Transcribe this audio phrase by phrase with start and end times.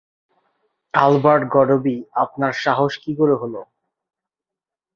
[0.93, 3.55] Albert Godby, আপনার সাহস কি করে হল!